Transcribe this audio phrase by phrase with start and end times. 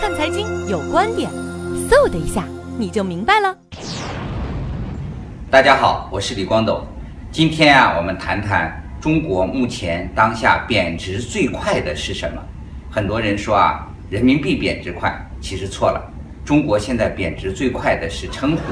[0.00, 1.28] 看财经有观点，
[1.90, 2.44] 嗖的一下
[2.78, 3.52] 你就明白了。
[5.50, 6.86] 大家好，我是李光斗。
[7.32, 12.40] 今天啊，我们谈谈中国目前当下贬值最快的是什么？
[12.88, 16.00] 很多人说啊，人民币贬值快，其实错了。
[16.44, 18.62] 中国现在贬值最快的是称呼，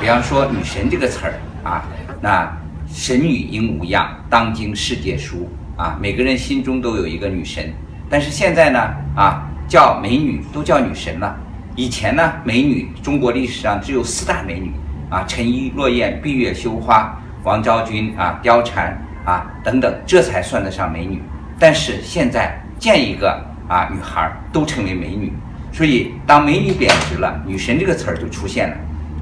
[0.00, 1.84] 比方说“女神”这个词儿啊，
[2.22, 2.50] 那
[2.88, 5.46] 神女应无恙，当今世界书
[5.76, 7.70] 啊，每个人心中都有一个女神。
[8.08, 8.80] 但是现在呢，
[9.14, 9.50] 啊。
[9.66, 11.36] 叫美女都叫女神了。
[11.76, 14.72] 以前呢，美女中国历史上只有四大美女
[15.10, 21.22] 啊，陈祎、落雁、闭月羞花、王昭君啊、貂蝉啊等等，这才算得上美女。
[21.58, 23.30] 但是现在见一个
[23.68, 25.32] 啊女孩都称为美女，
[25.72, 28.76] 所以当美女贬值了，女神这个词儿就出现了。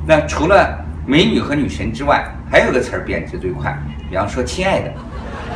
[0.06, 3.76] 那除了美女和女神之外，还有个词儿贬值最快，
[4.10, 4.92] 比方说亲爱的。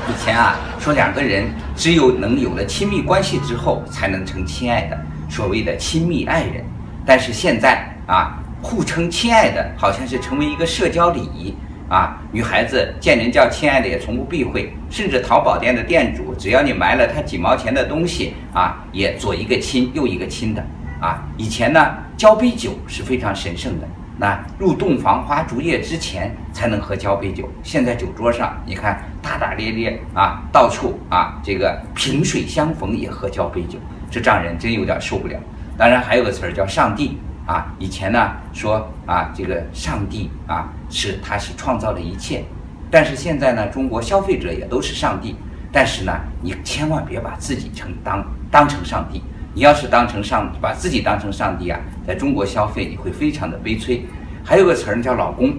[0.08, 4.96] 以前啊，说两个人只有能有了亲密关系之后，才能成亲爱的，
[5.28, 6.64] 所谓的亲密爱人。
[7.04, 11.52] 但是现在啊，互称亲爱的，好像是成为一个社交礼仪
[11.88, 12.22] 啊。
[12.30, 20.64] 女孩子见人叫亲爱的也从不避讳，甚至淘宝店的店主，只要你买了他几毛钱的东西啊，也左一个亲，右一个亲的
[21.00, 21.26] 啊。
[21.36, 23.88] 以前呢，交杯酒是非常神圣的。
[24.18, 27.46] 那入洞房花烛夜之前才能喝交杯酒。
[27.62, 33.76] 现在酒桌上，你看大大咧咧啊，到处啊，这个萍水相逢也喝交杯酒，
[34.08, 35.36] 这让人真有点受不了。
[35.76, 42.44] 当然还有个词儿叫上帝啊，以前呢说啊，这个上帝啊是他是创造了一切，
[42.88, 45.34] 但是现在呢，中国消费者也都是上帝，
[45.72, 49.20] 但是呢，你千万别把自己成当当成上帝。
[49.54, 54.06] 你要是当成上把自己当成上帝啊，在中国消费你会非常的悲催。
[54.44, 55.52] 还有个词儿叫老公，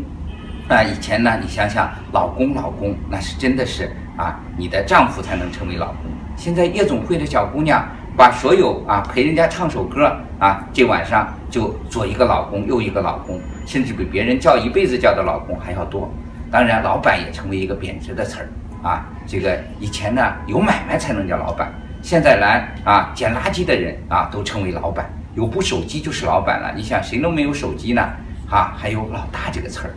[0.68, 6.12] 啊，以前呢，你想想，老公老公那是真的是啊，你的丈夫才能成为老公。
[6.36, 7.88] 现在夜总会的小姑娘
[8.18, 16.12] 把所有啊陪人家唱首歌啊，这晚上就左一个老公右一个老公，甚至比别人叫一辈子叫的老公还要多。
[16.52, 18.50] 当然，老板也成为一个贬值的词儿
[18.84, 19.06] 啊。
[19.26, 21.72] 这个以前呢，有买卖才能叫老板。
[22.02, 26.74] 现在来啊，捡垃圾的人啊，都称为老板，有部手机就是老板了。
[26.76, 28.02] 你想，谁都没有手机呢？
[28.50, 29.94] 啊，还有老大这个词儿。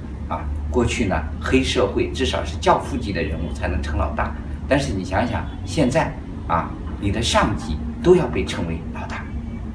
[0.71, 4.33] 过去呢，黑社会至少是教父级的人物才能称老大，
[4.69, 6.13] 但是你想想，现在
[6.47, 6.71] 啊，
[7.01, 9.25] 你的上级都要被称为老大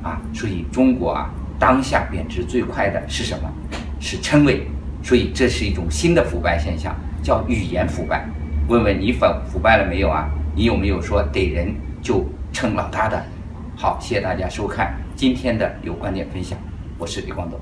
[0.01, 0.22] 啊。
[0.33, 1.29] 所以中国啊，
[1.59, 3.51] 当下贬值最快的是什么？
[4.00, 4.67] 是称谓。
[5.03, 8.27] 所以这是一种新的腐败现象，叫语言腐败。
[8.67, 10.29] 问问你腐腐败了没有啊？
[10.56, 11.75] 你有没有说逮人？
[12.01, 12.23] 就
[12.53, 13.25] 称老大的，
[13.75, 16.57] 好，谢谢大家收看今天的有观点分享，
[17.00, 17.59] 我是李光斗。